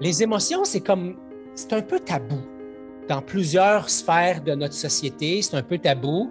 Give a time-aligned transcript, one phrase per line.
[0.00, 1.16] Les émotions, c'est comme,
[1.54, 2.40] c'est un peu tabou.
[3.08, 6.30] Dans plusieurs sphères de notre société, c'est un peu tabou.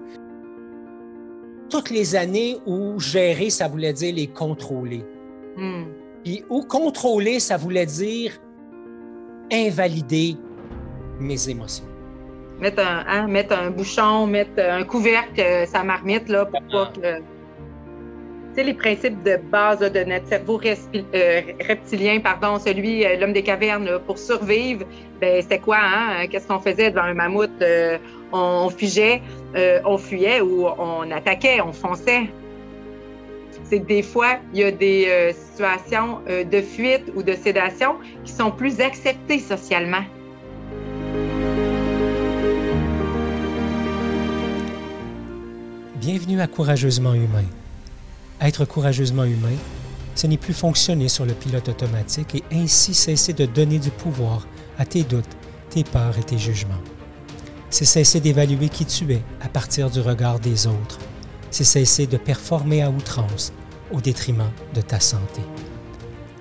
[1.69, 5.05] Toutes les années où gérer, ça voulait dire les contrôler.
[5.55, 5.83] Hmm.
[6.23, 8.33] Puis où contrôler, ça voulait dire
[9.51, 10.37] invalider
[11.19, 11.85] mes émotions.
[12.59, 16.91] Mettre un, hein, mettre un bouchon, mettre un couvercle, euh, sa marmite, là, pour pas
[16.93, 17.21] que.
[18.53, 23.43] Sais, les principes de base de notre cerveau euh, reptilien, pardon, celui, euh, l'homme des
[23.43, 24.85] cavernes, pour survivre,
[25.21, 26.27] ben, c'était quoi, hein?
[26.27, 27.49] Qu'est-ce qu'on faisait devant un mammouth?
[27.61, 27.97] Euh,
[28.33, 29.21] on, on figeait,
[29.55, 32.23] euh, on fuyait ou on attaquait, on fonçait?
[33.63, 37.95] C'est que des fois, il y a des situations de fuite ou de sédation
[38.25, 40.03] qui sont plus acceptées socialement.
[45.95, 47.45] Bienvenue à Courageusement Humain.
[48.41, 49.55] Être courageusement humain,
[50.15, 54.47] ce n'est plus fonctionner sur le pilote automatique et ainsi cesser de donner du pouvoir
[54.79, 55.37] à tes doutes,
[55.69, 56.81] tes peurs et tes jugements.
[57.69, 60.97] C'est cesser d'évaluer qui tu es à partir du regard des autres.
[61.51, 63.53] C'est cesser de performer à outrance
[63.91, 65.41] au détriment de ta santé.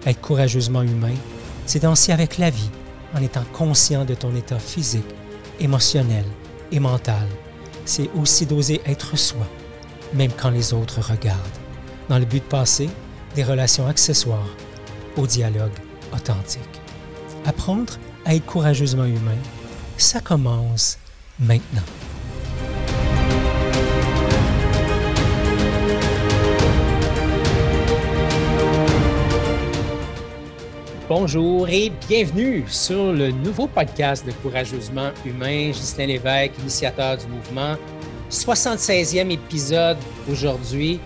[0.06, 1.14] Être courageusement humain,
[1.66, 2.70] c'est danser avec la vie
[3.14, 5.04] en étant conscient de ton état physique,
[5.60, 6.24] émotionnel
[6.72, 7.26] et mental.
[7.84, 9.46] C'est aussi d'oser être soi,
[10.14, 11.59] même quand les autres regardent,
[12.10, 12.90] dans le but de passer
[13.36, 14.50] des relations accessoires
[15.16, 15.72] au dialogue
[16.12, 16.60] authentique.
[17.46, 17.94] Apprendre
[18.24, 19.38] à être courageusement humain,
[19.96, 20.98] ça commence
[21.38, 21.80] maintenant.
[31.08, 35.70] Bonjour et bienvenue sur le nouveau podcast de Courageusement Humain.
[35.70, 37.76] Ghislain Lévesque, initiateur du mouvement.
[38.30, 39.96] 76e épisode
[40.30, 41.00] aujourd'hui,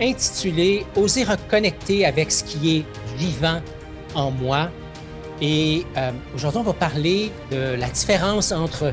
[0.00, 2.84] intitulé Oser reconnecter avec ce qui est
[3.16, 3.60] vivant
[4.14, 4.70] en moi.
[5.40, 8.92] Et euh, aujourd'hui, on va parler de la différence entre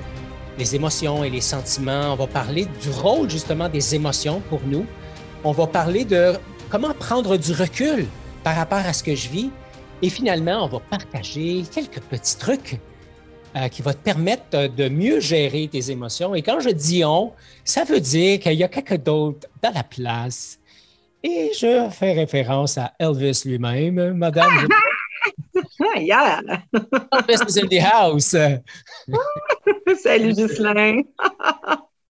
[0.58, 2.14] les émotions et les sentiments.
[2.14, 4.86] On va parler du rôle justement des émotions pour nous.
[5.44, 6.34] On va parler de
[6.70, 8.06] comment prendre du recul
[8.44, 9.50] par rapport à ce que je vis.
[10.02, 12.80] Et finalement, on va partager quelques petits trucs
[13.56, 16.36] euh, qui vont te permettre de mieux gérer tes émotions.
[16.36, 17.32] Et quand je dis on,
[17.64, 20.60] ça veut dire qu'il y a quelqu'un d'autre dans la place.
[21.24, 24.14] Et je fais référence à Elvis lui-même.
[24.14, 24.68] Madame,
[25.96, 26.42] Ah, yeah!
[26.74, 28.36] Elvis is in the house.
[30.04, 31.02] Salut Ghislain!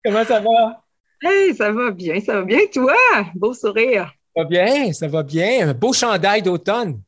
[0.04, 0.84] Comment ça va?
[1.22, 2.60] Hey, ça va bien, ça va bien.
[2.74, 2.96] Toi,
[3.36, 4.12] beau sourire.
[4.36, 5.70] Ça va bien, ça va bien.
[5.70, 7.02] Un beau chandail d'automne.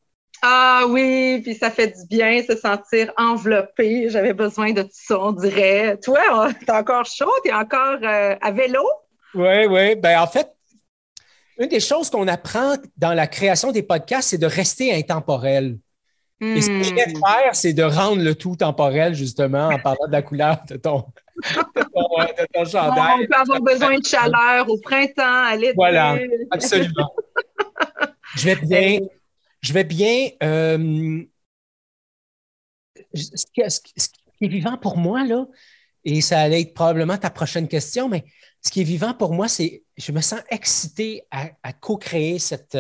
[0.44, 4.10] Ah oui, puis ça fait du bien se sentir enveloppé.
[4.10, 5.98] J'avais besoin de tout ça, on dirait.
[6.04, 8.84] Toi, t'es encore chaud, t'es encore euh, à vélo?
[9.34, 9.96] Oui, oui.
[9.96, 10.55] Ben, en fait,
[11.60, 15.78] une des choses qu'on apprend dans la création des podcasts, c'est de rester intemporel.
[16.42, 17.20] Et ce que je vais Hmm.
[17.26, 21.06] faire, c'est de rendre le tout temporel, justement, en parlant de la couleur de ton,
[21.38, 23.28] de ton, euh, de ton On chandail.
[23.28, 25.74] peut avoir besoin de chaleur au printemps, à l'été.
[25.76, 26.18] Voilà.
[26.52, 27.14] Absolument.
[28.36, 29.00] Je vais bien.
[29.62, 30.30] Je vais bien.
[30.44, 31.24] euh,
[33.14, 35.46] ce qui est vivant pour moi, là,
[36.04, 38.26] et ça allait être probablement ta prochaine question, mais
[38.66, 42.78] ce qui est vivant pour moi, c'est je me sens excité à, à co-créer cette,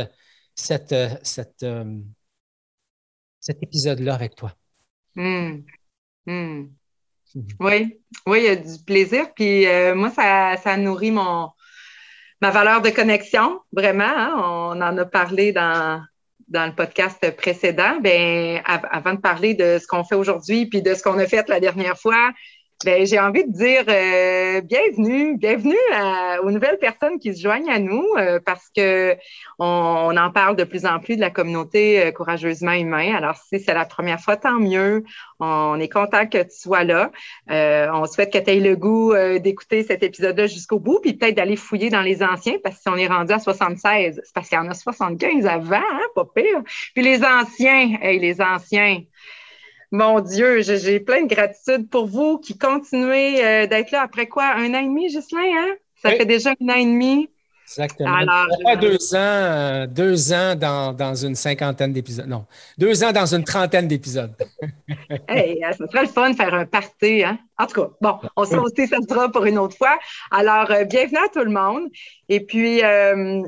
[0.55, 1.99] cette, euh, cette, euh,
[3.39, 4.53] cet épisode-là avec toi.
[5.15, 5.59] Hmm.
[6.25, 6.69] Hmm.
[7.35, 7.47] Mhm.
[7.59, 9.31] Oui, oui, il y a du plaisir.
[9.35, 11.51] Puis euh, moi, ça, ça nourrit mon
[12.41, 14.03] ma valeur de connexion, vraiment.
[14.03, 14.33] hein.
[14.37, 16.03] On en a parlé dans,
[16.47, 17.99] dans le podcast précédent.
[18.65, 21.47] Av- avant de parler de ce qu'on fait aujourd'hui puis de ce qu'on a fait
[21.47, 22.31] la dernière fois,
[22.83, 25.77] ben, j'ai envie de dire euh, bienvenue, bienvenue
[26.43, 29.15] aux nouvelles personnes qui se joignent à nous euh, parce que
[29.59, 33.15] on, en parle de plus en plus de la communauté euh, courageusement humain.
[33.15, 35.03] Alors, si c'est la première fois, tant mieux.
[35.39, 37.11] On est content que tu sois là.
[37.47, 41.55] On souhaite que tu aies le goût d'écouter cet épisode-là jusqu'au bout, puis peut-être d'aller
[41.55, 44.57] fouiller dans les anciens, parce que si on est rendu à 76, c'est parce qu'il
[44.57, 46.61] y en a 75 avant, hein, pas pire.
[46.93, 49.01] Puis les anciens, hey, les anciens.
[49.91, 54.45] Mon Dieu, j'ai plein de gratitude pour vous qui continuez euh, d'être là après quoi?
[54.55, 55.73] Un an et demi, Ghislain, hein?
[56.01, 56.17] Ça Oui.
[56.17, 57.29] fait déjà un an et demi.
[57.67, 58.13] Exactement.
[58.13, 62.27] Alors, euh, deux ans, euh, deux ans dans, dans une cinquantaine d'épisodes.
[62.27, 62.45] Non,
[62.77, 64.35] deux ans dans une trentaine d'épisodes.
[65.27, 67.39] Hey, ça serait le fun de faire un party, hein?
[67.57, 69.97] En tout cas, bon, on se aussi, ça sera pour une autre fois.
[70.31, 71.89] Alors, euh, bienvenue à tout le monde.
[72.29, 73.41] Et puis, euh,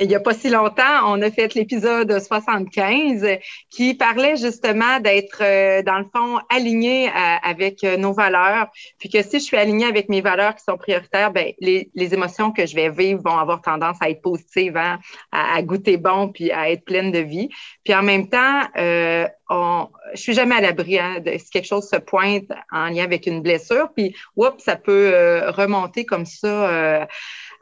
[0.00, 3.26] il n'y a pas si longtemps, on a fait l'épisode 75
[3.68, 8.68] qui parlait justement d'être, euh, dans le fond, aligné à- avec euh, nos valeurs.
[8.98, 12.14] Puis que si je suis alignée avec mes valeurs qui sont prioritaires, ben, les, les
[12.14, 14.98] émotions que je vais vivre vont avoir tendance à être positives, hein,
[15.30, 17.50] à, à goûter bon, puis à être pleine de vie.
[17.84, 21.66] Puis en même temps, euh, on, je suis jamais à l'abri hein, de si quelque
[21.66, 26.24] chose se pointe en lien avec une blessure, puis oups, ça peut euh, remonter comme
[26.24, 27.04] ça euh,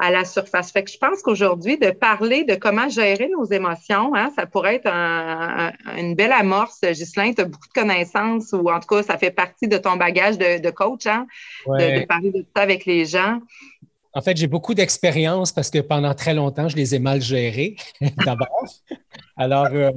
[0.01, 0.73] à la surface.
[0.73, 4.77] Fait que je pense qu'aujourd'hui, de parler de comment gérer nos émotions, hein, ça pourrait
[4.77, 4.91] être
[5.99, 6.81] une belle amorce.
[6.83, 9.97] Ghislain, tu as beaucoup de connaissances, ou en tout cas, ça fait partie de ton
[9.97, 11.27] bagage de, coach, hein,
[11.67, 13.41] de, de, parler de ça avec les gens.
[14.13, 17.77] En fait, j'ai beaucoup d'expérience parce que pendant très longtemps, je les ai mal gérés
[18.25, 18.67] d'abord.
[19.37, 19.91] Alors, euh,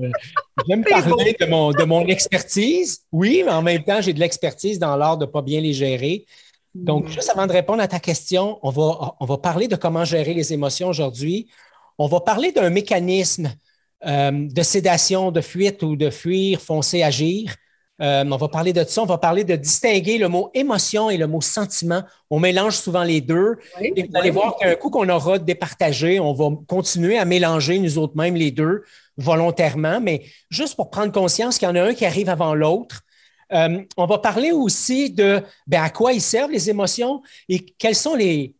[0.67, 4.77] j'aime parler de mon, de mon expertise, oui, mais en même temps, j'ai de l'expertise
[4.77, 6.25] dans l'art de ne pas bien les gérer.
[6.75, 10.05] Donc, juste avant de répondre à ta question, on va, on va parler de comment
[10.05, 11.47] gérer les émotions aujourd'hui.
[11.97, 13.51] On va parler d'un mécanisme
[14.05, 17.55] euh, de sédation, de fuite ou de fuir, foncer, agir.
[18.01, 19.03] Euh, on va parler de ça.
[19.03, 22.01] On va parler de distinguer le mot émotion et le mot sentiment.
[22.29, 23.57] On mélange souvent les deux.
[23.79, 27.99] et vous allez voir qu'un coup qu'on aura départagé, on va continuer à mélanger nous
[27.99, 28.83] autres mêmes les deux
[29.17, 33.02] volontairement, mais juste pour prendre conscience qu'il y en a un qui arrive avant l'autre.
[33.53, 37.95] Euh, on va parler aussi de ben, à quoi ils servent les émotions et quelles
[37.95, 38.55] sont les,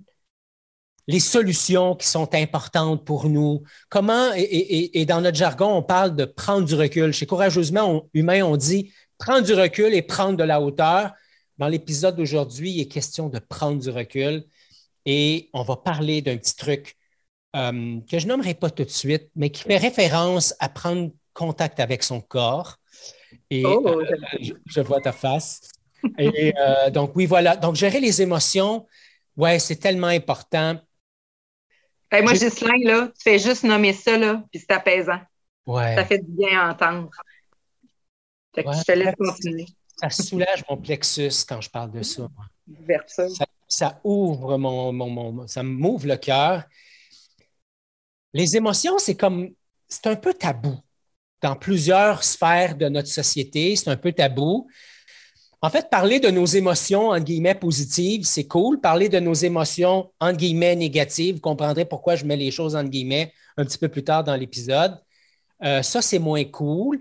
[1.19, 3.63] solutions qui sont importantes pour nous.
[3.89, 7.11] Comment, et, dans notre jargon, on parle de prendre du recul.
[7.11, 11.11] Chez Courageusement Humain, on dit prendre du recul et prendre de la hauteur.
[11.57, 14.45] Dans l'épisode d'aujourd'hui, il est question de prendre du recul
[15.05, 16.95] et on va parler d'un petit truc
[17.55, 21.79] euh, que je nommerai pas tout de suite, mais qui fait référence à prendre contact
[21.79, 22.79] avec son corps.
[23.49, 24.05] Et oh, euh,
[24.65, 25.61] je, vois ta face.
[26.17, 27.55] Et euh, donc, oui, voilà.
[27.55, 28.85] Donc, gérer les émotions,
[29.37, 30.79] ouais, c'est tellement important.
[32.11, 35.19] moi, Gislain, là, tu fais juste nommer ça, là, puis c'est apaisant.
[35.65, 35.95] Ouais.
[35.95, 37.09] Ça fait du bien à entendre
[38.55, 39.65] je te laisse continuer.
[39.97, 42.27] Ça soulage mon plexus quand je parle de ça.
[43.07, 46.63] Ça, ça, ouvre mon, mon, ça m'ouvre le cœur.
[48.33, 49.53] Les émotions, c'est comme,
[49.87, 50.75] c'est un peu tabou
[51.43, 53.75] dans plusieurs sphères de notre société.
[53.75, 54.67] C'est un peu tabou.
[55.61, 58.81] En fait, parler de nos émotions, entre guillemets, positives, c'est cool.
[58.81, 62.89] Parler de nos émotions, entre guillemets, négatives, vous comprendrez pourquoi je mets les choses, entre
[62.89, 64.97] guillemets, un petit peu plus tard dans l'épisode.
[65.63, 66.99] Euh, ça, c'est moins cool.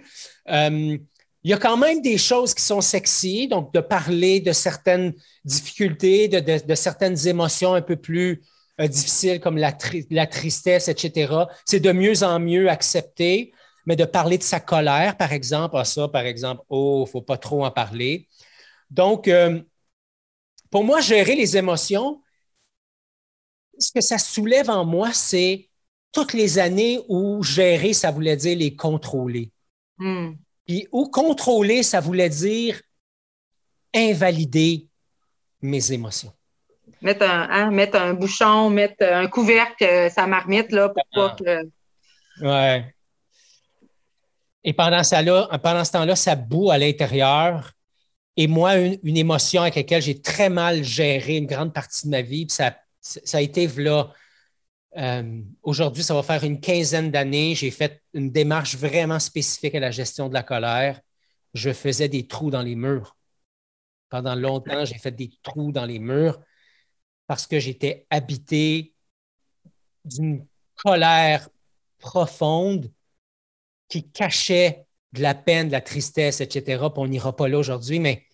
[0.49, 0.97] Euh,
[1.45, 5.13] il y a quand même des choses qui sont sexy, donc de parler de certaines
[5.45, 8.43] difficultés, de, certaines émotions un peu plus
[8.81, 9.77] euh, difficiles comme la,
[10.11, 11.33] la tristesse, etc.
[11.65, 13.53] C'est de mieux en mieux accepté,
[13.87, 17.09] mais de parler de sa colère, par exemple, à ah, ça, par exemple, oh, il
[17.09, 18.29] ne faut pas trop en parler.
[18.91, 19.61] Donc, euh,
[20.71, 22.23] pour moi, gérer les émotions,
[23.79, 25.69] ce que ça soulève en moi, c'est
[26.13, 29.51] toutes les années où gérer, ça voulait dire les contrôler.
[29.99, 30.33] Hmm.
[30.67, 32.81] Puis ou contrôler, ça voulait dire
[33.95, 34.87] invalider
[35.61, 36.33] mes émotions.
[37.01, 41.37] Mettre un, hein, mettre un bouchon, mettre un couvercle, euh, ça marmite, là, pour pas
[41.37, 41.69] que.
[42.41, 42.95] Ouais.
[44.65, 47.73] Et pendant, ça, là, pendant ce temps-là, ça boue à l'intérieur.
[48.37, 52.23] Et moi, une, émotion avec laquelle j'ai très mal géré une grande partie de ma
[52.23, 52.77] vie, ça
[53.33, 54.13] a été là,
[54.97, 57.55] euh, aujourd'hui, ça va faire une quinzaine d'années.
[57.55, 61.01] J'ai fait une démarche vraiment spécifique à la gestion de la colère.
[61.55, 63.17] Je faisais des trous dans les murs.
[64.09, 66.39] Pendant longtemps, j'ai fait des trous dans les murs
[67.27, 68.93] parce que j'étais habité
[70.05, 71.49] d'une colère
[71.99, 72.91] profonde
[73.93, 76.83] qui cachait de la peine, de la tristesse, etc.
[76.97, 78.25] on n'ira pas là aujourd'hui, mais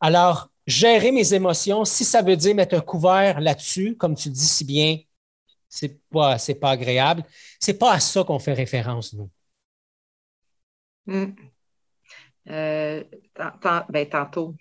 [0.00, 4.34] alors, gérer mes émotions, si ça veut dire mettre un couvert là-dessus, comme tu le
[4.34, 4.98] dis si bien,
[5.70, 7.24] c'est pas, pas agréable.
[7.58, 9.30] C'est pas à ça qu'on fait référence, nous.
[11.06, 11.32] Hmm.
[12.50, 13.02] Euh,
[13.88, 14.54] ben, tantôt.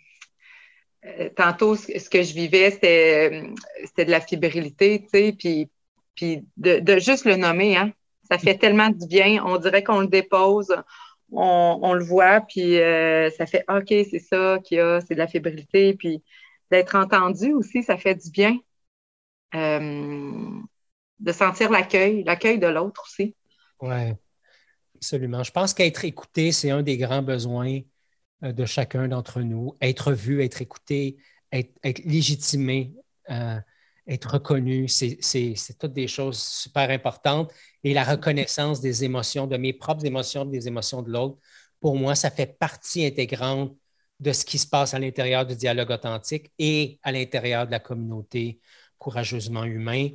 [1.04, 3.52] Euh, tantôt, ce que je vivais, c'était,
[3.98, 5.70] de la fébrilité, tu sais, puis,
[6.16, 7.92] puis de, juste le nommer, hein,
[8.30, 9.44] ça fait tellement du bien.
[9.46, 10.76] On dirait qu'on le dépose,
[11.32, 15.20] on, le voit, puis euh, ça fait OK, c'est ça qu'il y a, c'est de
[15.20, 15.94] la fébrilité.
[15.94, 16.24] Puis
[16.72, 18.58] d'être entendu aussi, ça fait du bien
[21.20, 23.36] de sentir l'accueil, l'accueil de l'autre aussi.
[23.82, 24.14] Oui,
[24.96, 25.44] absolument.
[25.44, 27.80] Je pense qu'être écouté, c'est un des grands besoins
[28.44, 29.76] euh, de chacun d'entre nous.
[29.82, 31.18] Être vu, être écouté,
[31.52, 32.94] être, légitimé,
[33.30, 33.60] euh,
[34.08, 35.18] être reconnu, c'est
[35.80, 37.52] toutes des choses super importantes.
[37.86, 41.38] Et la reconnaissance des émotions, de mes propres émotions, des émotions de l'autre,
[41.80, 43.74] pour moi, ça fait partie intégrante
[44.20, 47.80] de ce qui se passe à l'intérieur du dialogue authentique et à l'intérieur de la
[47.80, 48.60] communauté
[48.98, 50.10] courageusement humain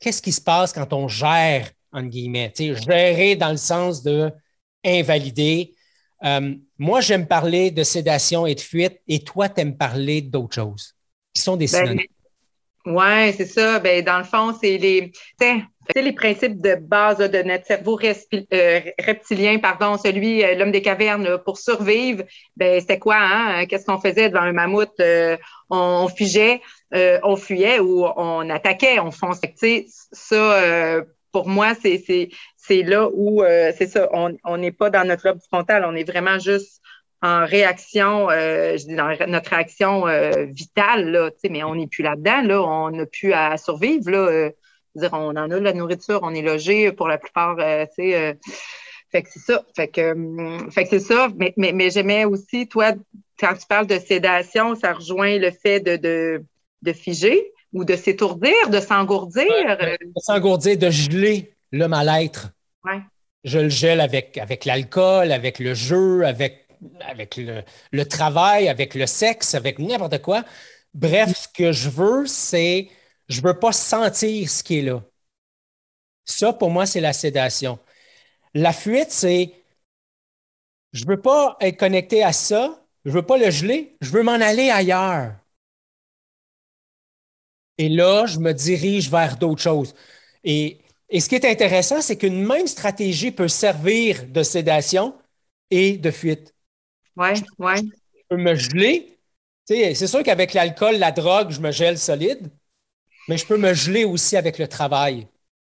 [0.00, 4.32] qu'est-ce qui se passe quand on gère, entre guillemets, gérer dans le sens de
[4.84, 5.74] invalider?
[6.24, 10.54] Euh, moi, j'aime parler de sédation et de fuite, et toi, tu aimes parler d'autres
[10.54, 10.94] choses,
[11.32, 12.06] qui sont des ben, synonymes.
[12.86, 13.78] Oui, c'est ça.
[13.78, 15.12] Ben, dans le fond, c'est les,
[15.94, 21.38] les principes de base de notre cerveau euh, reptilien, pardon, celui, euh, l'homme des cavernes,
[21.44, 22.24] pour survivre.
[22.56, 23.16] Ben, c'était quoi?
[23.18, 23.66] Hein?
[23.66, 24.98] Qu'est-ce qu'on faisait devant un mammouth?
[25.00, 25.36] Euh,
[25.68, 29.86] on, figeait, on fuyait ou on attaquait, on fonçait.
[30.12, 33.42] Ça, pour moi, c'est là où,
[33.76, 36.80] c'est ça, on n'est pas dans notre lobe frontal, on est vraiment juste
[37.22, 42.02] en réaction, euh, je dis dans notre réaction euh, vitale, là, mais on n'est plus
[42.02, 44.10] là-dedans, là, on n'a plus à survivre.
[44.10, 44.50] Là, euh,
[44.94, 47.56] dire, on en a de la nourriture, on est logé pour la plupart.
[49.12, 49.64] Fait que c'est ça.
[49.74, 51.28] Fait que, hum, fait que c'est ça.
[51.36, 52.92] Mais, mais, mais j'aimais aussi, toi,
[53.38, 56.44] quand tu parles de sédation, ça rejoint le fait de, de,
[56.82, 59.46] de figer ou de s'étourdir, de s'engourdir.
[59.78, 62.50] de s'engourdir, de geler le mal-être.
[62.84, 63.00] Ouais.
[63.44, 66.69] Je le gèle avec, avec l'alcool, avec le jeu, avec
[67.00, 70.44] avec le, travail, avec le sexe, avec n'importe quoi.
[70.94, 72.88] Bref, ce que je veux, c'est,
[73.28, 75.02] je veux pas sentir ce qui est là.
[76.24, 77.78] Ça, pour moi, c'est la sédation.
[78.54, 79.52] La fuite, c'est,
[80.92, 84.32] je veux pas être connecté à ça, je veux pas le geler, je veux m'en
[84.32, 85.34] aller ailleurs.
[87.78, 89.94] Et là, je me dirige vers d'autres choses.
[90.44, 95.14] Et, et ce qui est intéressant, c'est qu'une même stratégie peut servir de sédation
[95.70, 96.54] et de fuite.
[97.58, 97.82] Oui.
[98.14, 99.18] Je peux me geler.
[99.66, 102.50] C'est sûr qu'avec l'alcool, la drogue, je me gèle solide,
[103.28, 105.28] mais je peux me geler aussi avec le travail.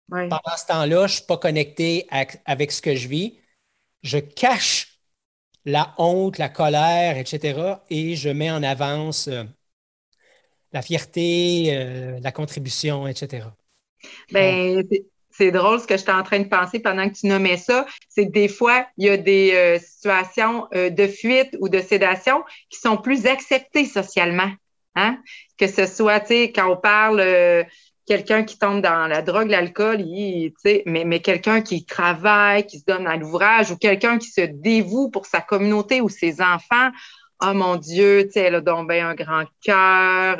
[0.09, 2.07] Pendant ce temps-là, je ne suis pas connecté
[2.45, 3.39] avec ce que je vis.
[4.03, 4.99] Je cache
[5.65, 7.61] la honte, la colère, etc.
[7.89, 9.45] Et je mets en avance euh,
[10.73, 13.47] la fierté, euh, la contribution, etc.
[14.33, 14.83] Ben,
[15.43, 18.27] c'est drôle ce que j'étais en train de penser pendant que tu nommais ça, c'est
[18.27, 22.45] que des fois, il y a des euh, situations euh, de fuite ou de sédation
[22.71, 24.51] qui sont plus acceptées socialement.
[24.95, 25.19] Hein?
[25.59, 27.65] Que ce soit, tu sais, quand on parle euh,
[28.07, 30.05] quelqu'un qui tombe dans la drogue, l'alcool,
[30.87, 35.11] mais, mais quelqu'un qui travaille, qui se donne à l'ouvrage ou quelqu'un qui se dévoue
[35.11, 36.91] pour sa communauté ou ses enfants.
[37.45, 40.37] Oh mon Dieu, tu sais, elle a donc un grand cœur,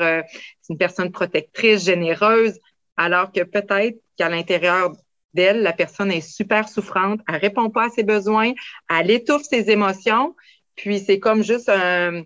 [0.61, 2.57] c'est une personne protectrice, généreuse,
[2.95, 4.93] alors que peut-être qu'à l'intérieur
[5.33, 8.53] d'elle, la personne est super souffrante, elle répond pas à ses besoins,
[8.89, 10.35] elle étouffe ses émotions,
[10.75, 12.23] puis c'est comme juste un,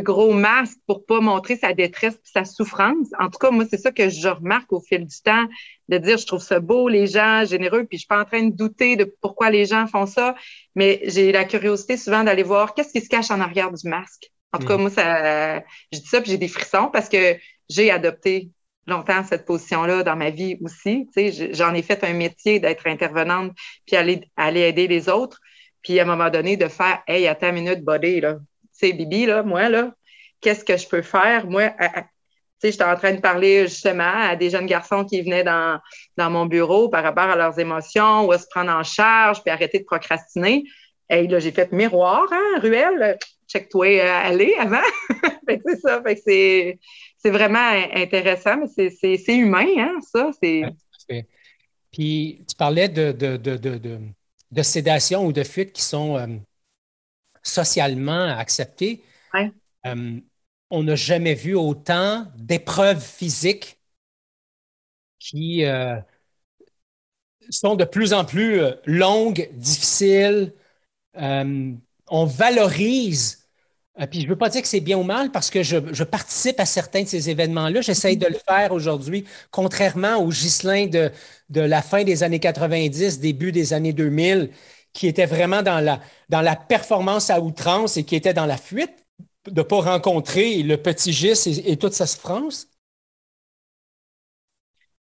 [0.00, 3.06] gros masque pour pas montrer sa détresse et sa souffrance.
[3.18, 5.46] En tout cas, moi, c'est ça que je remarque au fil du temps,
[5.88, 8.42] de dire, je trouve ça beau, les gens généreux, puis je suis pas en train
[8.42, 10.34] de douter de pourquoi les gens font ça,
[10.74, 14.30] mais j'ai la curiosité souvent d'aller voir qu'est-ce qui se cache en arrière du masque.
[14.52, 14.80] En tout cas, mm.
[14.80, 15.60] moi, ça,
[15.92, 17.36] je dis ça, puis j'ai des frissons parce que
[17.70, 18.50] j'ai adopté
[18.88, 21.08] longtemps cette position-là dans ma vie aussi.
[21.52, 23.52] J'en ai fait un métier d'être intervenante
[23.86, 25.40] puis aller, aller aider les autres.
[25.82, 28.34] Puis à un moment donné, de faire Hey, attends une minute, body, là.
[28.34, 29.92] Tu sais, Bibi, là, moi, là,
[30.40, 31.46] qu'est-ce que je peux faire?
[31.46, 31.86] Moi, tu
[32.58, 35.80] sais, j'étais en train de parler justement à des jeunes garçons qui venaient dans,
[36.16, 39.50] dans mon bureau par rapport à leurs émotions, ou à se prendre en charge, puis
[39.50, 40.64] arrêter de procrastiner.
[41.08, 43.18] Hey, là, j'ai fait miroir, hein, Ruelle,
[43.48, 44.82] check-toi euh, aller avant.
[45.48, 46.78] c'est ça, fait que c'est
[47.18, 50.30] c'est vraiment intéressant, mais c'est humain, hein, ça.
[51.90, 56.26] Puis tu parlais de, de, sédation ou de fuite qui sont euh,
[57.42, 59.02] socialement acceptées.
[59.86, 60.20] Euh,
[60.70, 63.78] on n'a jamais vu autant d'épreuves physiques
[65.18, 65.96] qui euh,
[67.50, 70.52] sont de plus en plus longues, difficiles.
[71.14, 73.37] on valorise
[74.00, 76.60] euh, je ne veux pas dire que c'est bien ou mal parce que je, participe
[76.60, 77.80] à certains de ces événements-là.
[77.80, 81.10] J'essaye de le faire aujourd'hui, contrairement au Gislin de,
[81.50, 84.50] de la fin des années 90, début des années 2000,
[84.92, 88.56] qui était vraiment dans la, dans la performance à outrance et qui était dans la
[88.56, 88.94] fuite
[89.46, 92.68] de ne pas rencontrer le petit Gis et, toute sa souffrance.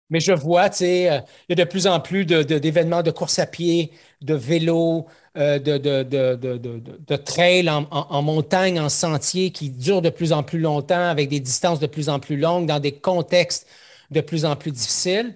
[0.10, 3.12] Mais je vois, tu sais, euh, il y a de plus en plus d'événements de,
[3.12, 10.02] course à pied, de vélo, euh, de, de, trail en, montagne, en sentier qui durent
[10.02, 12.94] de plus en plus longtemps, avec des distances de plus en plus longues, dans des
[12.94, 13.68] contextes
[14.12, 15.36] de plus en plus difficiles.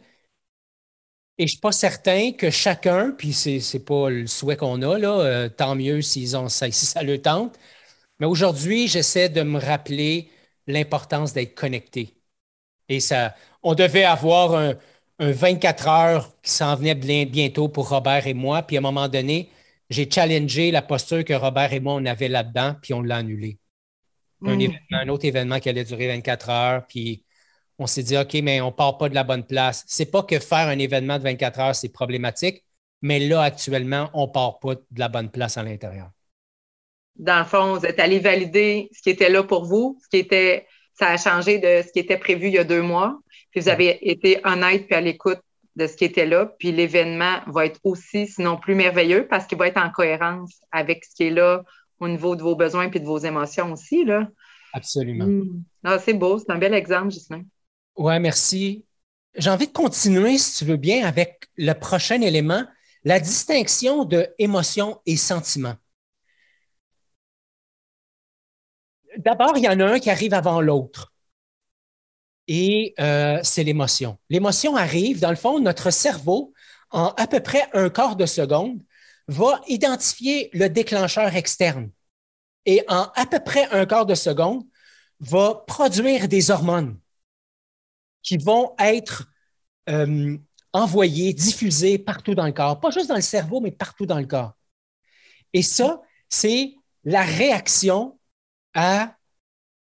[1.37, 4.81] Et je ne suis pas certain que chacun, puis ce n'est pas le souhait qu'on
[4.83, 7.57] a, là, euh, tant mieux s'ils ont ça, si ça le tente.
[8.19, 10.29] Mais aujourd'hui, j'essaie de me rappeler
[10.67, 12.15] l'importance d'être connecté.
[12.89, 14.73] Et ça, on devait avoir un,
[15.19, 18.61] 24 heures qui s'en venait bientôt pour Robert et moi.
[18.61, 19.49] Puis à un moment donné,
[19.89, 23.57] j'ai challengé la posture que Robert et moi, on avait là-dedans, puis on l'a annulé.
[24.45, 25.09] Un, hmm.
[25.09, 27.23] autre événement qui allait durer 24 heures, puis
[27.79, 29.85] on s'est dit, OK, mais on ne part pas de la bonne place.
[29.87, 32.65] C'est pas que faire un événement de 24 heures, c'est problématique,
[33.01, 36.09] mais là, actuellement, on ne part pas de la bonne place à l'intérieur.
[37.15, 40.17] Dans le fond, vous êtes allé valider ce qui était là pour vous, ce qui
[40.17, 43.19] était ça a changé de ce qui était prévu il y a deux mois.
[43.53, 45.39] Puis vous avez été honnête puis à l'écoute
[45.75, 46.47] de ce qui était là.
[46.57, 51.05] Puis l'événement va être aussi, sinon plus merveilleux, parce qu'il va être en cohérence avec
[51.05, 51.63] ce qui est là
[51.99, 54.05] au niveau de vos besoins puis de vos émotions aussi.
[54.05, 54.27] Là.
[54.73, 55.25] Absolument.
[55.25, 55.63] Hmm.
[55.83, 57.43] Ah, c'est beau, c'est un bel exemple, Justin.
[57.95, 58.85] Oui, merci.
[59.35, 62.65] J'ai envie de continuer, si tu veux bien, avec le prochain élément,
[63.03, 65.75] la distinction de émotion et sentiment.
[69.17, 71.12] D'abord, il y en a un qui arrive avant l'autre.
[72.47, 74.17] Et euh, c'est l'émotion.
[74.29, 76.53] L'émotion arrive, dans le fond, notre cerveau,
[76.91, 78.81] en à peu près un quart de seconde,
[79.27, 81.89] va identifier le déclencheur externe.
[82.65, 84.63] Et en à peu près un quart de seconde,
[85.19, 86.97] va produire des hormones
[88.21, 89.29] qui vont être
[89.89, 90.37] euh,
[90.71, 94.25] envoyées, diffusées partout dans le corps, pas juste dans le cerveau, mais partout dans le
[94.25, 94.53] corps.
[95.53, 98.19] Et ça, c'est la réaction
[98.73, 99.15] à,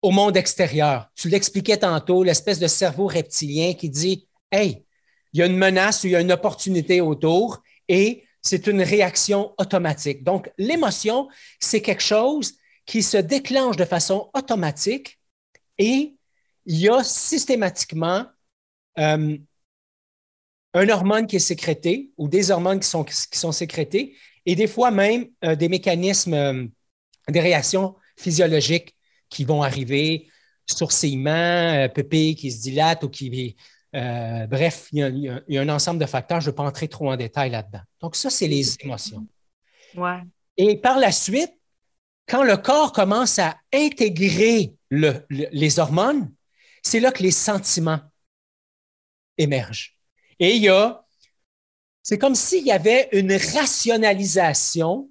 [0.03, 1.11] au monde extérieur.
[1.15, 4.85] Tu l'expliquais tantôt, l'espèce de cerveau reptilien qui dit Hey,
[5.33, 8.83] il y a une menace ou il y a une opportunité autour et c'est une
[8.83, 10.25] réaction automatique.
[10.25, 11.29] Donc, l'émotion,
[11.59, 12.55] c'est quelque chose
[12.87, 15.21] qui se déclenche de façon automatique
[15.79, 16.17] et
[16.67, 18.27] il y a systématiquement
[18.99, 19.39] euh,
[20.75, 24.17] un hormone qui est sécrété ou des hormones qui sont, qui sont sécrétées
[24.47, 26.65] et des fois même euh, des mécanismes, euh,
[27.29, 28.95] des réactions physiologiques
[29.31, 30.29] qui vont arriver,
[30.67, 33.57] sourcillement, pupille qui se dilate ou qui.
[33.93, 36.41] bref, il y, a, un ensemble de facteurs.
[36.41, 37.83] Je ne vais pas entrer trop en détail là-dedans.
[38.01, 39.27] Donc, ça, c'est les émotions.
[39.97, 40.21] Ouais.
[40.57, 41.53] Et par la suite,
[42.29, 46.31] quand le corps commence à intégrer les hormones,
[46.83, 48.01] c'est là que les sentiments
[49.37, 49.97] émergent.
[50.39, 51.05] Et il y a,
[52.03, 55.11] c'est comme s'il y avait une rationalisation,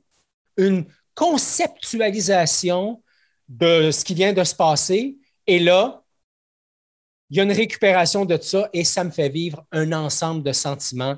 [0.58, 3.04] une conceptualisation
[3.50, 5.18] de ce qui vient de se passer.
[5.48, 6.04] Et là,
[7.30, 10.52] il y a une récupération de ça et ça me fait vivre un ensemble de
[10.52, 11.18] sentiments.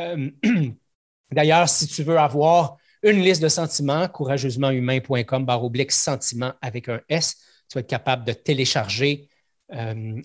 [0.00, 0.30] Euh,
[1.30, 7.00] d'ailleurs, si tu veux avoir une liste de sentiments, courageusementhumain.com, barre oblique sentiments avec un
[7.08, 7.36] S,
[7.68, 9.28] tu vas être capable de télécharger
[9.72, 10.22] euh,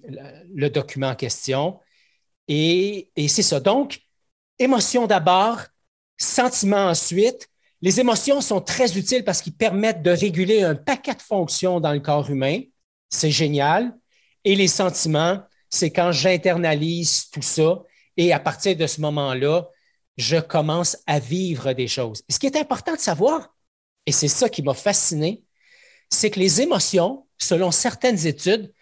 [0.54, 1.80] le document en question.
[2.48, 3.60] Et, c'est ça.
[3.60, 4.00] Donc,
[4.60, 5.60] émotion d'abord,
[6.18, 7.50] sentiment ensuite.
[7.84, 11.92] Les émotions sont très utiles parce qu'ils permettent de réguler un paquet de fonctions dans
[11.92, 12.62] le corps humain.
[13.10, 13.94] C'est génial.
[14.46, 17.84] Et les sentiments, c'est quand j'internalise tout ça
[18.16, 19.68] et à partir de ce moment-là,
[20.16, 22.24] je commence à vivre des choses.
[22.30, 23.54] ce qui est important de savoir,
[24.06, 25.44] et c'est ça qui m'a fasciné,
[26.10, 28.74] c'est que les émotions, selon certaines études,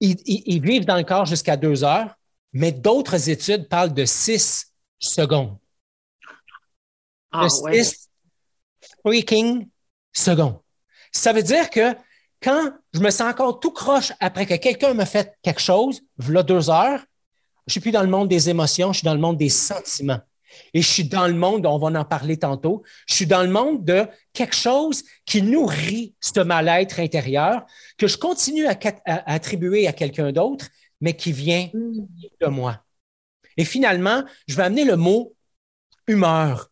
[0.00, 2.14] ils, vivent dans le corps jusqu'à deux heures,
[2.52, 5.56] mais d'autres études parlent de six secondes.
[7.32, 8.09] Ah, six
[9.04, 9.68] freaking
[10.12, 10.58] secondes.
[11.12, 11.94] Ça veut dire que
[12.42, 16.42] quand je me sens encore tout croche après que quelqu'un me fait quelque chose, voilà
[16.42, 17.04] deux heures,
[17.66, 20.20] je suis plus dans le monde des émotions, je suis dans le monde des sentiments.
[20.74, 23.50] Et je suis dans le monde, on va en parler tantôt, je suis dans le
[23.50, 27.64] monde de quelque chose qui nourrit ce mal-être intérieur
[27.96, 30.66] que je continue à, attribuer à quelqu'un d'autre,
[31.00, 32.82] mais qui vient de moi.
[33.56, 35.34] Et finalement, je vais amener le mot
[36.06, 36.70] humeur,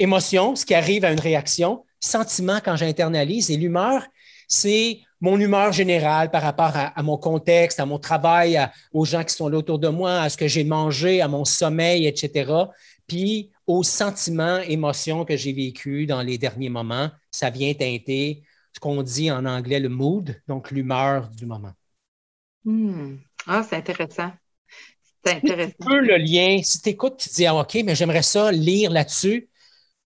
[0.00, 4.02] émotion, ce qui arrive à une réaction, sentiment quand j'internalise, et l'humeur,
[4.48, 8.58] c'est mon humeur générale par rapport à, mon contexte, à mon travail,
[8.92, 11.44] aux gens qui sont là autour de moi, à ce que j'ai mangé, à mon
[11.44, 12.50] sommeil, etc
[13.10, 18.78] puis aux sentiments, émotions que j'ai vécues dans les derniers moments, ça vient teinter ce
[18.78, 21.72] qu'on dit en anglais le mood, donc l'humeur du moment.
[22.64, 23.16] Hmm.
[23.48, 24.30] Ah, c'est intéressant.
[25.24, 25.74] C'est intéressant.
[25.80, 28.52] un peu le lien, si tu écoutes, tu te dis ah, OK, mais j'aimerais ça
[28.52, 29.49] lire là-dessus.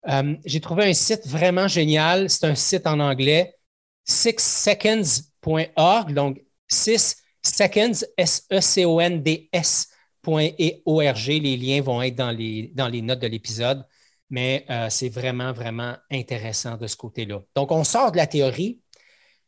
[0.09, 2.29] Euh, j'ai trouvé un site vraiment génial.
[2.31, 3.57] C'est un site en anglais,
[4.05, 9.89] sixseconds.org, donc 6 seconds, S-E-C-O-N-D-S
[10.27, 11.27] .org.
[11.27, 13.85] Les liens vont être dans les, dans les notes de l'épisode,
[14.31, 17.43] mais euh, c'est vraiment, vraiment intéressant de ce côté-là.
[17.55, 18.81] Donc, on sort de la théorie,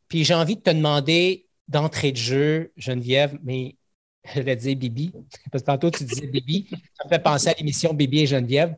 [0.09, 3.77] puis j'ai envie de te demander d'entrée de jeu, Geneviève, mais
[4.35, 5.13] je vais dire Bibi,
[5.51, 8.77] parce que tantôt tu disais Bibi, ça me fait penser à l'émission Bibi et Geneviève.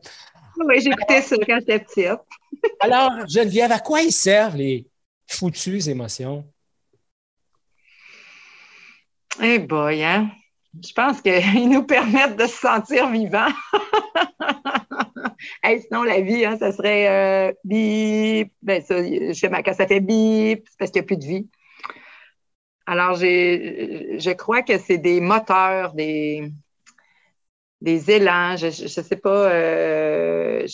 [0.65, 2.19] Oui, j'écoutais ça quand j'étais petite.
[2.79, 4.87] alors, Geneviève, à quoi ils servent les
[5.27, 6.45] foutues émotions?
[9.41, 10.29] Eh boy, hein?
[10.83, 13.47] Je pense qu'ils nous permettent de se sentir vivants.
[15.63, 18.51] sinon, la vie, hein, ça serait euh, bip.
[18.61, 19.01] Ben, ça,
[19.33, 21.49] chez quand ça fait bip, c'est parce qu'il n'y a plus de vie.
[22.85, 26.51] Alors, je crois que c'est des moteurs, des,
[27.81, 30.67] des élans, je ne sais pas, euh,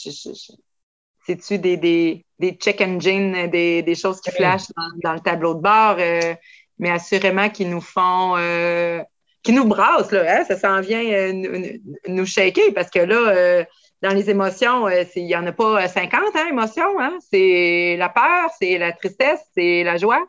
[1.26, 4.72] c'est-tu des, des, des, check engines, des, des choses qui flashent
[5.04, 5.98] dans, le tableau de bord?
[6.00, 6.36] Euh,
[6.78, 9.02] mais assurément qui nous font, euh,
[9.44, 10.44] qui nous brassent, là, hein?
[10.46, 13.66] ça s'en vient euh, nous, shaker parce que là,
[14.02, 17.00] dans les émotions, il n'y en a pas 50 hein, émotions.
[17.00, 17.18] Hein?
[17.32, 20.24] C'est la peur, c'est la tristesse, c'est la joie,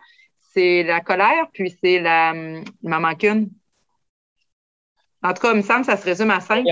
[0.55, 2.33] c'est la colère, puis c'est la.
[2.35, 3.51] Il m'en manque une.
[5.27, 6.65] En tout cas, il me semble que ça se résume à 5.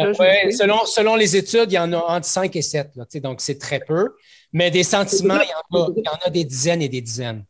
[0.53, 2.93] selon, selon les études, il y en a entre 5 et 7.
[3.17, 4.15] donc, c'est très peu.
[4.53, 7.01] Mais des sentiments, il y, en a, il y, en a, des dizaines et des
[7.01, 7.45] dizaines.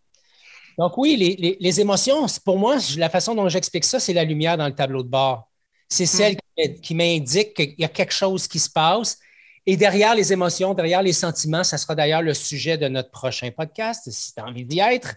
[0.79, 4.57] Donc, oui, les, les, émotions, pour moi, la façon dont j'explique ça, c'est la lumière
[4.57, 5.51] dans le tableau de bord.
[5.91, 6.37] C'est celle
[6.83, 9.19] qui, m'indique qu'il y a quelque chose qui se passe.
[9.67, 13.51] Et derrière les émotions, derrière les sentiments, ça sera d'ailleurs le sujet de notre prochain
[13.51, 15.17] podcast, si tu as envie d'y être.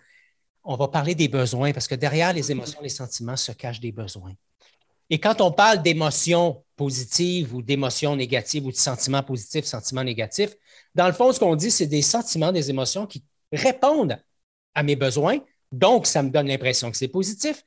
[0.66, 3.94] On va parler des besoins parce que derrière les émotions, les sentiments se cachent des
[3.94, 4.34] besoins.
[5.10, 10.56] Et quand on parle d'émotions positives ou d'émotions négatives ou de sentiments positifs, sentiments négatifs,
[10.94, 14.18] dans le fond, ce qu'on dit, c'est des sentiments, des émotions qui répondent
[14.76, 15.40] à mes besoins.
[15.72, 17.64] Donc, ça me donne l'impression que c'est positif.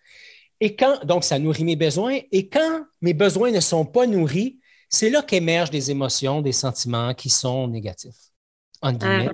[0.60, 2.18] Et quand, donc, ça nourrit mes besoins.
[2.30, 7.14] Et quand mes besoins ne sont pas nourris, c'est là qu'émergent des émotions, des sentiments
[7.14, 8.30] qui sont négatifs.
[8.82, 9.30] En guillemets,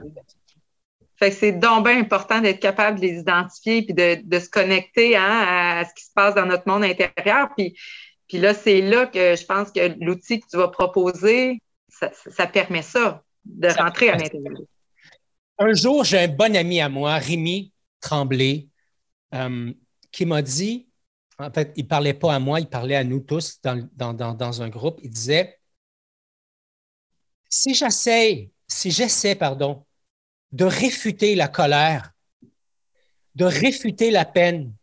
[1.19, 5.17] Fait que c'est donc bien important d'être capable de les identifier puis de, se connecter
[5.17, 7.49] hein, à ce qui se passe dans notre monde intérieur.
[7.57, 7.77] Puis,
[8.29, 12.83] puis là, c'est là que je pense que l'outil que tu vas proposer, ça, permet
[12.83, 14.59] ça, de rentrer à l'intérieur.
[15.59, 18.69] Un jour, j'ai un bon ami à moi, Rémi Tremblay,
[19.35, 19.73] euh,
[20.13, 20.87] qui m'a dit,
[21.39, 24.63] en fait, il ne parlait pas à moi, il parlait à nous tous dans, dans,
[24.63, 25.01] un groupe.
[25.03, 25.59] Il disait
[27.49, 29.85] Si j'essaie, si j'essaie, pardon,
[30.53, 32.13] de réfuter la colère,
[33.35, 34.75] de réfuter la peine,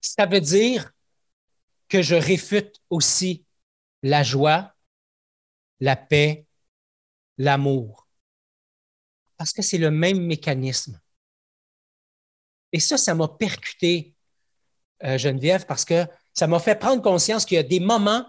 [0.00, 0.92] ça veut dire
[1.88, 3.44] que je réfute aussi
[4.02, 4.74] la joie,
[5.80, 6.46] la paix,
[7.36, 8.08] l'amour.
[9.36, 11.00] Parce que c'est le même mécanisme.
[12.72, 14.14] Et ça, ça m'a percuté,
[15.02, 18.26] euh, Geneviève, parce que ça m'a fait prendre conscience qu'il y a des moments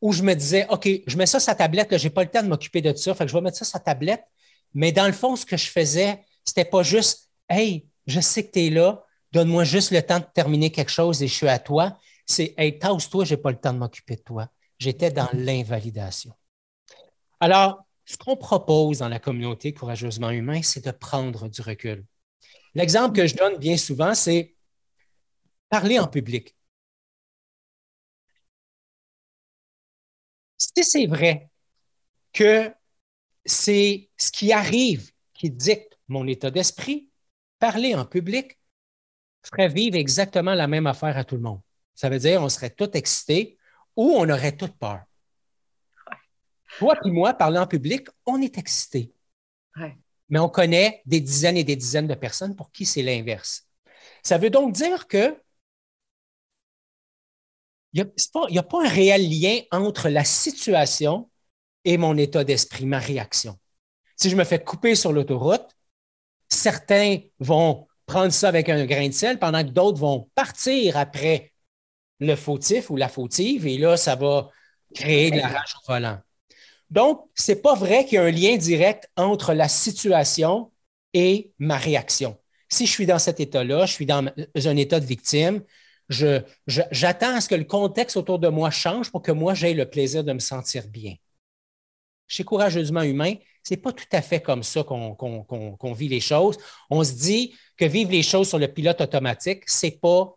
[0.00, 2.30] où je me disais, OK, je mets ça sur la tablette, je n'ai pas le
[2.30, 4.24] temps de m'occuper de ça, fait que je vais mettre ça sur la tablette.
[4.74, 8.52] Mais dans le fond, ce que je faisais, c'était pas juste, Hey, je sais que
[8.52, 11.58] tu es là, donne-moi juste le temps de terminer quelque chose et je suis à
[11.58, 11.98] toi.
[12.26, 14.48] C'est, Hey, tasse-toi, je n'ai pas le temps de m'occuper de toi.
[14.78, 16.32] J'étais dans l'invalidation.
[17.40, 22.04] Alors, ce qu'on propose dans la communauté courageusement humain, c'est de prendre du recul.
[22.74, 24.54] L'exemple que je donne bien souvent, c'est
[25.68, 26.54] parler en public.
[30.78, 31.50] Si c'est vrai
[32.32, 32.72] que
[33.44, 37.08] c'est ce qui arrive qui dicte mon état d'esprit,
[37.58, 38.60] parler en public
[39.42, 41.60] ferait vivre exactement la même affaire à tout le monde.
[41.96, 43.58] Ça veut dire qu'on serait tout excité
[43.96, 45.00] ou on aurait toute peur.
[46.78, 49.12] Toi et moi, parler en public, on est excité.
[50.28, 53.68] Mais on connaît des dizaines et des dizaines de personnes pour qui c'est l'inverse.
[54.22, 55.42] Ça veut donc dire que
[57.92, 58.10] il
[58.50, 61.30] n'y a, pas un réel lien entre la situation
[61.84, 63.58] et mon état d'esprit, ma réaction.
[64.16, 65.66] Si je me fais couper sur l'autoroute,
[66.48, 71.52] certains vont prendre ça avec un grain de sel pendant que d'autres vont partir après
[72.20, 74.50] le fautif ou la fautive et là, ça va
[74.94, 76.18] créer de la rage au volant.
[76.90, 80.72] Donc, ce n'est pas vrai qu'il y a un lien direct entre la situation
[81.12, 82.38] et ma réaction.
[82.68, 85.62] Si je suis dans cet état-là, je suis dans un état de victime,
[86.08, 89.88] j'attends à ce que le contexte autour de moi change pour que moi, j'aie le
[89.88, 91.14] plaisir de me sentir bien.
[92.26, 96.58] Chez Courageusement Humain, ce n'est pas tout à fait comme ça qu'on vit les choses.
[96.90, 100.34] On se dit que vivre les choses sur le pilote automatique, ce n'est pas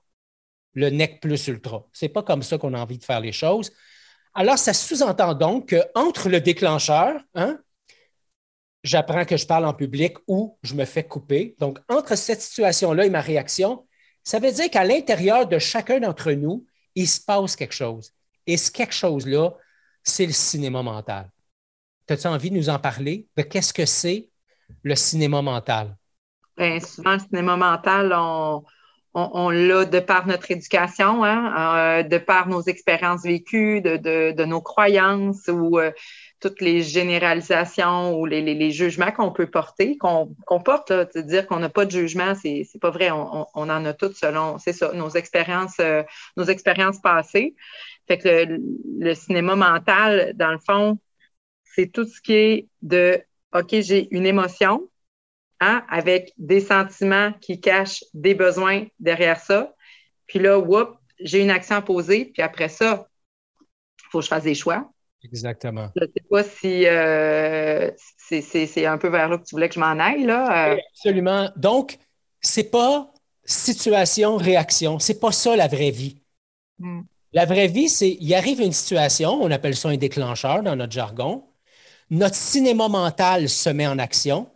[0.74, 1.86] le nec plus ultra.
[1.92, 3.72] Ce n'est pas comme ça qu'on a envie de faire les choses.
[4.34, 7.60] Alors, ça sous-entend donc qu'entre le déclencheur, hein,
[8.84, 11.56] j'apprends que je parle en public ou je me fais couper.
[11.60, 13.86] Donc, entre cette situation-là et ma réaction,
[14.24, 18.12] ça veut dire qu'à l'intérieur de chacun d'entre nous, il se passe quelque chose.
[18.46, 19.52] Et ce quelque chose-là,
[20.04, 21.30] c'est le cinéma mental.
[22.10, 23.28] As-tu envie de nous en parler?
[23.38, 24.28] De qu'est-ce que c'est
[24.84, 25.96] le cinéma mental?
[26.58, 28.14] Bien, souvent, le cinéma mental,
[29.14, 34.62] on, l'a de par notre éducation, hein, euh, de par nos expériences vécues, de, nos
[34.62, 35.92] croyances ou euh,
[36.42, 41.70] toutes les généralisations ou les, jugements qu'on peut porter, qu'on porte, là, dire qu'on n'a
[41.70, 43.12] pas de jugement, c'est pas vrai.
[43.12, 46.04] On, en a toutes selon, c'est ça, nos expériences, euh,
[46.38, 47.56] nos expériences passées.
[48.08, 48.60] Fait que le,
[49.00, 50.98] le cinéma mental, dans le fond,
[51.64, 53.22] c'est tout ce qui est de
[53.54, 54.90] OK, j'ai une émotion,
[55.64, 59.76] Hein, avec des sentiments qui cachent des besoins derrière ça.
[60.26, 63.08] Puis là, whoop, j'ai une action à poser, puis après ça,
[63.62, 64.92] il faut que je fasse des choix.
[65.24, 65.90] Exactement.
[65.96, 69.76] Je ne sais pas si euh, c'est un peu vers là que tu voulais que
[69.76, 70.24] je m'en aille.
[70.24, 70.72] Là.
[70.72, 70.78] Euh.
[70.92, 71.50] absolument.
[71.56, 71.98] Donc,
[72.40, 73.14] c'est pas
[73.46, 75.00] situation, réaction.
[75.00, 76.22] C'est pas ça la vraie vie.
[76.80, 77.02] Mm.
[77.34, 80.92] La vraie vie, c'est il arrive une situation, on appelle ça un déclencheur dans notre
[80.92, 81.46] jargon.
[82.10, 84.50] Notre cinéma mental se met en action.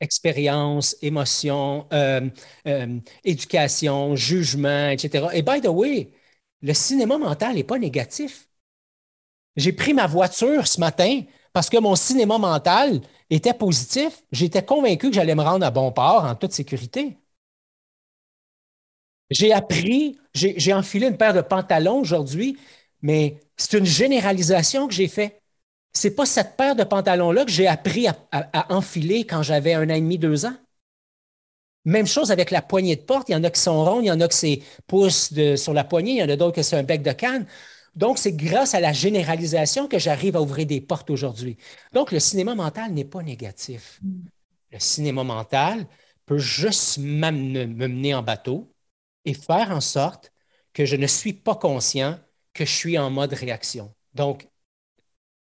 [0.00, 2.28] Expérience, émotion, euh,
[3.22, 5.26] éducation, jugement, etc.
[5.34, 6.10] Et by the way,
[6.62, 8.49] le cinéma mental n'est pas négatif.
[9.56, 14.22] J'ai pris ma voiture ce matin parce que mon cinéma mental était positif.
[14.32, 17.16] J'étais convaincu que j'allais me rendre à bon port en toute sécurité.
[19.30, 22.58] J'ai appris, j'ai enfilé une paire de pantalons aujourd'hui,
[23.00, 25.40] mais c'est une généralisation que j'ai faite.
[25.92, 29.94] C'est pas cette paire de pantalons-là que j'ai appris à, enfiler quand j'avais un an
[29.94, 30.54] et demi, deux ans.
[31.84, 33.28] Même chose avec la poignée de porte.
[33.28, 35.72] Il y en a qui sont ronds, il y en a qui c'est pouce sur
[35.72, 37.46] la poignée, il y en a d'autres qui c'est un bec de canne.
[37.94, 41.56] Donc, c'est grâce à la généralisation que j'arrive à ouvrir des portes aujourd'hui.
[41.92, 44.00] Donc, le cinéma mental n'est pas négatif.
[44.70, 45.86] Le cinéma mental
[46.24, 48.72] peut juste me mener en bateau
[49.24, 50.32] et faire en sorte
[50.72, 52.18] que je ne suis pas conscient
[52.54, 53.92] que je suis en mode réaction.
[54.14, 54.48] Donc,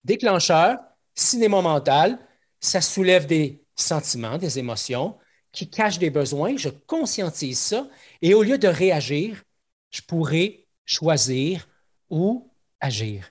[0.04, 0.78] déclencheur,
[1.14, 2.20] cinéma mental,
[2.60, 5.18] ça soulève des sentiments, des émotions
[5.52, 6.58] qui cachent des besoins.
[6.58, 7.88] Je conscientise ça
[8.22, 9.44] et au lieu de réagir,
[9.92, 11.68] je pourrais choisir
[12.16, 12.50] ou
[12.80, 13.30] agir.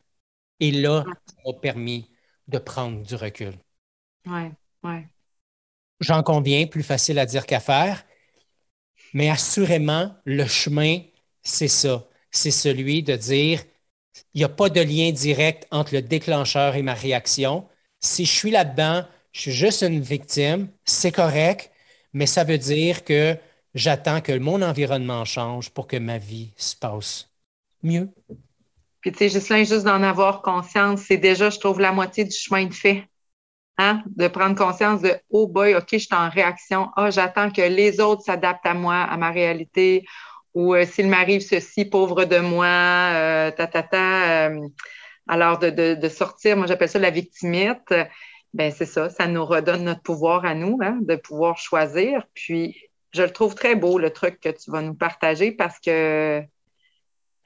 [0.61, 2.11] Et là, ça m'a permis
[2.49, 3.55] de prendre du recul.
[4.27, 4.51] Oui,
[4.83, 5.07] oui.
[6.01, 8.05] J'en conviens, plus facile à dire qu'à faire,
[9.15, 11.01] mais assurément, le chemin,
[11.43, 12.07] c'est ça.
[12.31, 13.63] C'est celui de dire,
[14.35, 17.67] il n'y a pas de lien direct entre le déclencheur et ma réaction.
[18.01, 21.71] Si je suis là-dedans, je suis juste une victime, c'est correct,
[22.13, 23.37] mais ça veut dire que
[23.75, 27.31] j'attends que mon environnement change pour que ma vie se passe
[27.83, 28.11] mieux.
[29.05, 32.65] Puis, tu sais, juste d'en avoir conscience, c'est déjà, je trouve, la moitié du chemin
[32.65, 33.05] de fait.
[33.77, 34.03] Hein?
[34.07, 36.89] De prendre conscience de Oh boy, OK, je suis en réaction.
[36.97, 40.07] Ah, j'attends que les autres s'adaptent à moi, à ma réalité.
[40.55, 44.47] Ou euh, s'il m'arrive ceci, pauvre de moi, euh, ta, ta, ta.
[44.49, 44.61] Euh,
[45.29, 47.93] alors, de, de, de, sortir, moi j'appelle ça la victimite,
[48.55, 52.25] ben c'est ça, ça nous redonne notre pouvoir à nous, hein, de pouvoir choisir.
[52.33, 52.75] Puis,
[53.13, 56.43] je le trouve très beau, le truc que tu vas nous partager, parce que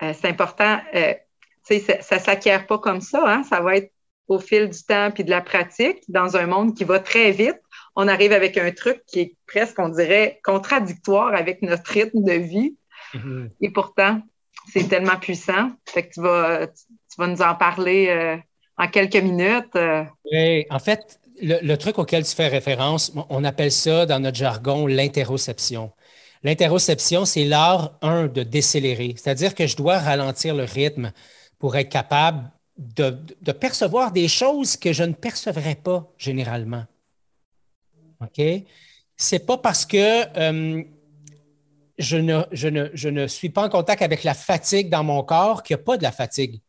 [0.01, 0.79] c'est important
[1.69, 3.23] ça ne s'acquiert pas comme ça.
[3.27, 3.43] Hein?
[3.49, 3.93] Ça va être
[4.29, 7.59] au fil du temps puis de la pratique, dans un monde qui va très vite.
[7.97, 12.33] On arrive avec un truc qui est presque, on dirait, contradictoire avec notre rythme de
[12.33, 12.77] vie.
[13.15, 13.51] Mm-hmm.
[13.63, 14.21] Et pourtant,
[14.73, 15.71] c'est tellement puissant.
[15.87, 16.85] Fait que tu vas, tu,
[17.17, 18.37] vas nous en parler euh,
[18.77, 19.75] en quelques minutes.
[19.77, 20.05] Euh.
[20.31, 24.37] Oui, en fait, le, le, truc auquel tu fais référence, on appelle ça dans notre
[24.37, 25.91] jargon l'interoception.
[26.45, 31.13] L'interoception, c'est l'art, un, de décélérer, c'est-à-dire que je dois ralentir le rythme
[31.59, 33.11] pour être capable de,
[33.53, 36.85] percevoir des choses que je ne percevrais pas généralement.
[38.21, 38.40] OK?
[39.16, 40.83] C'est pas parce que euh,
[41.99, 45.77] je, ne, je, ne, suis pas en contact avec la fatigue dans mon corps qu'il
[45.77, 46.61] n'y a pas de la fatigue.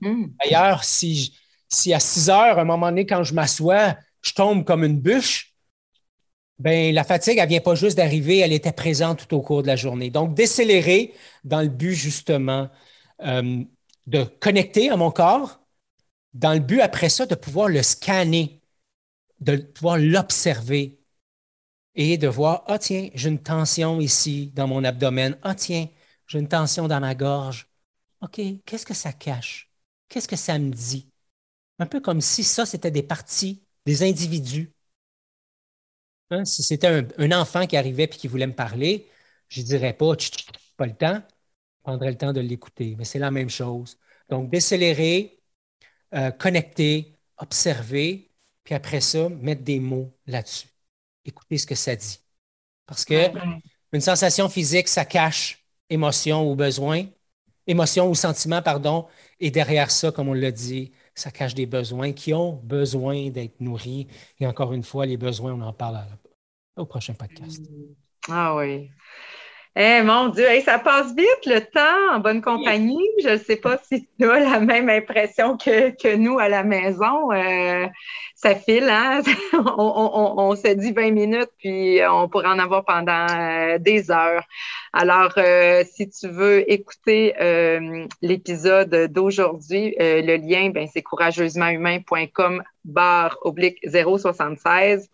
[0.00, 0.26] Hmm.
[0.42, 1.36] D'ailleurs, si,
[1.68, 5.00] si à 6 heures, à un moment donné, quand je m'assois, je tombe comme une
[5.00, 5.50] bûche,
[6.60, 9.62] ben, la fatigue, elle ne vient pas juste d'arriver, elle était présente tout au cours
[9.62, 10.10] de la journée.
[10.10, 12.68] Donc, décélérer dans le but, justement,
[13.22, 13.64] euh,
[14.10, 15.60] de connecter à mon corps
[16.34, 18.60] dans le but après ça de pouvoir le scanner,
[19.40, 21.00] de pouvoir l'observer
[21.94, 25.88] et de voir, ah tiens, j'ai une tension ici dans mon abdomen, ah tiens,
[26.26, 27.68] j'ai une tension dans ma gorge.
[28.20, 29.70] OK, qu'est-ce que ça cache?
[30.08, 31.08] Qu'est-ce que ça me dit?
[31.78, 34.72] Un peu comme si ça, c'était des parties, des individus.
[36.30, 39.08] Hein, si c'était un, enfant qui arrivait et qui voulait me parler,
[39.48, 40.14] je ne dirais pas,
[40.76, 41.22] pas le temps,
[41.82, 42.94] prendrait le temps de l'écouter.
[42.98, 43.98] Mais c'est la même chose.
[44.28, 45.40] Donc, décélérer,
[46.14, 48.30] euh, connecter, observer,
[48.64, 50.68] puis après ça, mettre des mots là-dessus.
[51.24, 52.20] Écouter ce que ça dit.
[52.86, 53.30] Parce que
[53.92, 57.06] une sensation physique, ça cache émotion ou besoin,
[57.66, 59.06] émotion ou sentiment, pardon,
[59.38, 63.60] et derrière ça, comme on l'a dit, ça cache des besoins qui ont besoin d'être
[63.60, 64.06] nourris.
[64.38, 66.00] Et encore une fois, les besoins, on en parle
[66.76, 67.62] au prochain podcast.
[68.28, 68.90] Ah oui.
[69.76, 73.06] Eh mon Dieu, ça passe vite le temps en bonne compagnie.
[73.22, 77.30] Je ne sais pas si tu as la même impression que, nous à la maison.
[77.30, 77.86] Euh,
[78.34, 79.20] ça file, hein?
[79.78, 84.42] on, se dit 20 minutes, puis on pourrait en avoir pendant euh, des heures.
[84.92, 87.34] Alors, euh, si tu veux écouter
[88.22, 95.08] l'épisode d'aujourd'hui, le lien, ben, c'est courageusementhumain.com barre oblique 076.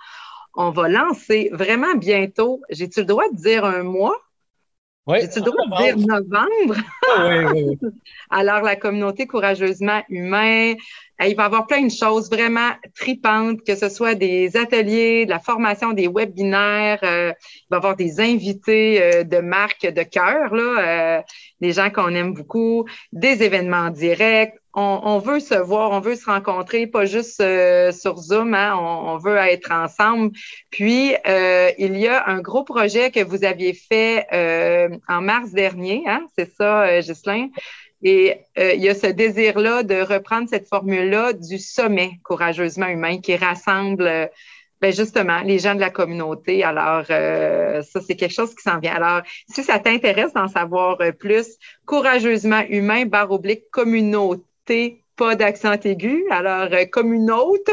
[0.54, 2.62] On va lancer vraiment bientôt.
[2.70, 4.16] J'ai-tu le droit de dire un mois?
[5.06, 5.18] Oui.
[5.20, 6.74] J'ai-tu le droit de dire novembre?
[7.18, 7.88] oui, oui, oui.
[8.30, 10.74] Alors, la communauté courageusement humain,
[11.24, 15.30] il va y avoir plein de choses vraiment tripantes, que ce soit des ateliers, de
[15.30, 16.98] la formation, des webinaires.
[17.04, 21.22] Euh, il va y avoir des invités euh, de marques de cœur, là, euh,
[21.60, 24.54] des gens qu'on aime beaucoup, des événements directs.
[24.78, 27.42] On, veut se voir, on veut se rencontrer, pas juste
[27.92, 30.32] sur Zoom, hein, on, veut être ensemble.
[30.70, 34.26] Puis, il y a un gros projet que vous aviez fait
[35.08, 37.48] en mars dernier, hein, c'est ça, Ghislain?
[38.02, 43.20] Et euh, il y a ce désir-là de reprendre cette formule-là du sommet courageusement humain
[43.20, 44.26] qui rassemble euh,
[44.80, 46.62] ben justement les gens de la communauté.
[46.62, 48.94] Alors, euh, ça, c'est quelque chose qui s'en vient.
[48.94, 54.44] Alors, si ça t'intéresse d'en savoir plus, courageusement humain, barre oblique, communauté,
[55.16, 56.24] pas d'accent aigu.
[56.30, 57.72] Alors, communauté.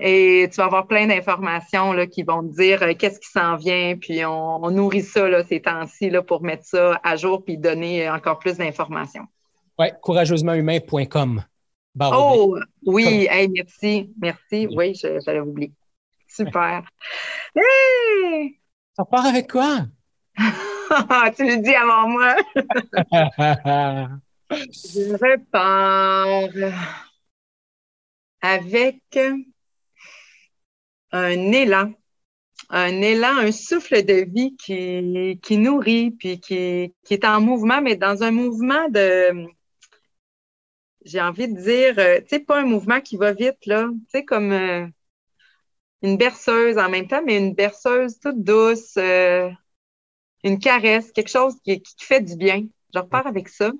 [0.00, 3.96] Et tu vas avoir plein d'informations là, qui vont te dire qu'est-ce qui s'en vient.
[3.96, 8.08] Puis, on, nourrit ça là, ces temps-ci là, pour mettre ça à jour puis donner
[8.08, 9.24] encore plus d'informations.
[9.78, 11.42] Oui, courageusementhumain.com.
[12.00, 14.68] Oh, oui, merci, merci.
[14.70, 15.72] Oui, j'allais oublier.
[16.28, 16.82] Super.
[17.56, 18.58] Hey!
[18.96, 19.86] Ça part avec quoi?
[21.36, 22.36] tu le dis avant moi.
[24.50, 26.48] Je repars
[28.40, 29.18] avec
[31.12, 31.92] un élan,
[32.70, 37.82] un élan, un souffle de vie qui, qui nourrit, puis qui, qui est en mouvement,
[37.82, 39.48] mais dans un mouvement de,
[41.04, 44.00] j'ai envie de dire, euh, tu sais, pas un mouvement qui va vite, là, tu
[44.10, 44.86] sais, comme euh,
[46.02, 49.50] une berceuse en même temps, mais une berceuse toute douce, euh,
[50.44, 52.66] une caresse, quelque chose qui, fait du bien.
[52.94, 53.72] Je repars avec ça.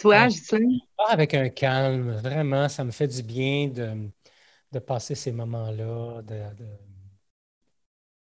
[0.00, 5.30] Toi, Je repars avec un calme, vraiment, ça me fait du bien de, passer ces
[5.30, 6.42] moments-là, de,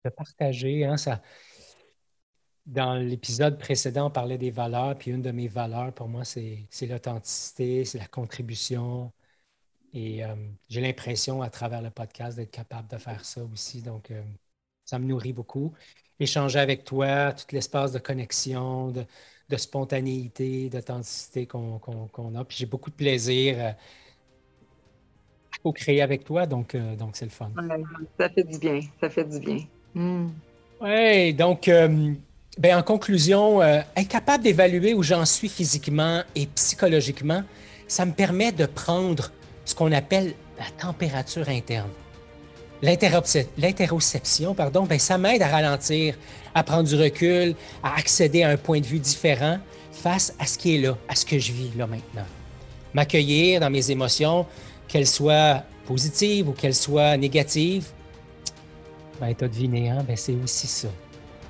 [0.04, 0.86] de, partager.
[0.86, 1.20] Hein, ça,
[2.64, 6.66] dans l'épisode précédent, on parlait des valeurs, puis une de mes valeurs pour moi, c'est
[6.82, 9.12] l'authenticité, c'est la contribution.
[9.92, 10.34] Et euh,
[10.68, 13.82] j'ai l'impression, à travers le podcast, d'être capable de faire ça aussi.
[13.82, 14.22] Donc, euh,
[14.84, 15.74] ça me nourrit beaucoup.
[16.20, 19.04] Échanger avec toi, tout l'espace de connexion, de,
[19.56, 22.44] spontanéité, d'authenticité qu'on a.
[22.44, 23.74] Puis j'ai beaucoup de plaisir à
[25.62, 27.50] co-créer avec toi, donc euh, donc c'est le fun.
[28.18, 29.58] ça fait du bien, ça fait du bien.
[29.94, 30.28] Hmm.
[30.80, 31.68] Oui, donc
[32.58, 37.42] ben, en conclusion, euh, être capable d'évaluer où j'en suis physiquement et psychologiquement,
[37.86, 39.30] ça me permet de prendre
[39.64, 41.88] ce qu'on appelle la température interne.
[42.82, 46.16] L'interoception, pardon, ben, ça m'aide à ralentir,
[46.54, 49.58] à prendre du recul, à accéder à un point de vue différent
[49.92, 52.26] face à ce qui est là, à ce que je vis là maintenant.
[52.94, 54.46] M'accueillir dans mes émotions,
[54.88, 57.88] qu'elles soient positives ou qu'elles soient négatives,
[59.20, 60.02] ben, tu as deviné, hein?
[60.06, 60.88] ben, c'est aussi ça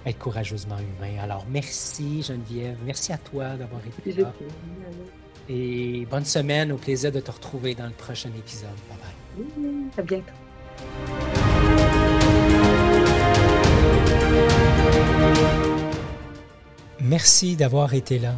[0.06, 1.22] être courageusement humain.
[1.22, 4.32] Alors, merci Geneviève, merci à toi d'avoir été là.
[5.48, 8.70] Et bonne semaine, au plaisir de te retrouver dans le prochain épisode.
[8.88, 9.90] Bye bye.
[9.98, 10.49] à bientôt.
[17.10, 18.34] Merci d'avoir été là.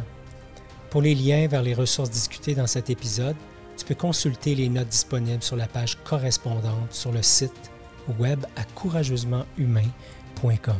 [0.89, 3.35] Pour les liens vers les ressources discutées dans cet épisode,
[3.77, 7.71] tu peux consulter les notes disponibles sur la page correspondante sur le site
[8.19, 10.79] web à courageusementhumain.com.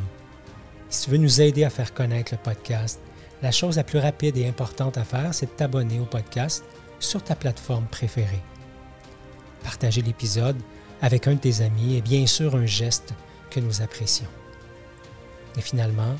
[0.90, 3.00] Si tu veux nous aider à faire connaître le podcast,
[3.42, 6.64] la chose la plus rapide et importante à faire, c'est de t'abonner au podcast
[7.00, 8.42] sur ta plateforme préférée.
[9.64, 10.58] Partager l'épisode
[11.04, 13.14] avec un de tes amis est bien sûr un geste
[13.52, 14.30] que nous apprécions.
[15.58, 16.16] Et finalement,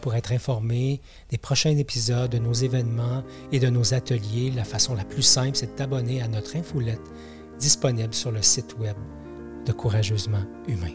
[0.00, 4.94] pour être informé des prochains épisodes, de nos événements et de nos ateliers, la façon
[4.94, 7.02] la plus simple, c'est de t'abonner à notre infolette
[7.58, 8.96] disponible sur le site web
[9.66, 10.94] de Courageusement Humain.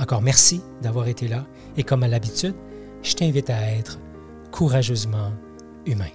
[0.00, 2.56] Encore merci d'avoir été là et comme à l'habitude,
[3.04, 4.00] je t'invite à être
[4.50, 5.32] courageusement
[5.86, 6.10] humain.